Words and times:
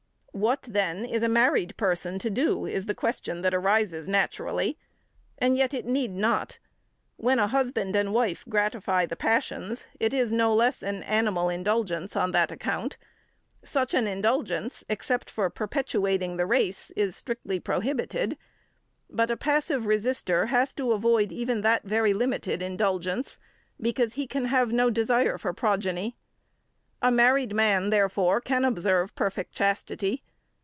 What, 0.33 0.61
then, 0.63 1.03
is 1.05 1.21
a 1.23 1.29
married 1.29 1.75
person 1.75 2.17
to 2.19 2.29
do, 2.29 2.65
is 2.65 2.85
the 2.85 2.95
question 2.95 3.41
that 3.41 3.53
arises 3.53 4.07
naturally; 4.07 4.77
and 5.37 5.57
yet 5.57 5.73
it 5.73 5.85
need 5.85 6.11
not. 6.11 6.57
When 7.17 7.37
a 7.37 7.47
husband 7.49 7.95
and 7.97 8.13
wife 8.13 8.45
gratify 8.49 9.05
the 9.07 9.17
passions, 9.17 9.85
it 9.99 10.13
is 10.15 10.31
no 10.31 10.55
less 10.55 10.81
an 10.83 11.03
animal 11.03 11.49
indulgence 11.49 12.15
on 12.15 12.31
that 12.31 12.49
account. 12.51 12.97
Such 13.63 13.93
an 13.93 14.07
indulgence, 14.07 14.83
except 14.89 15.29
for 15.29 15.49
perpetuating 15.49 16.37
the 16.37 16.45
race, 16.47 16.91
is 16.95 17.13
strictly 17.13 17.59
prohibited. 17.59 18.37
But 19.09 19.31
a 19.31 19.37
passive 19.37 19.85
resister 19.85 20.45
has 20.45 20.73
to 20.75 20.93
avoid 20.93 21.31
even 21.33 21.59
that 21.61 21.83
very 21.83 22.13
limited 22.13 22.61
indulgence, 22.61 23.37
because 23.81 24.13
he 24.13 24.25
can 24.27 24.45
have 24.45 24.71
no 24.71 24.89
desire 24.89 25.37
for 25.37 25.51
progeny. 25.51 26.15
A 27.03 27.09
married 27.11 27.53
man, 27.55 27.89
therefore, 27.89 28.39
can 28.41 28.63
observe 28.63 29.15
perfect 29.15 29.53
chastity. 29.53 30.23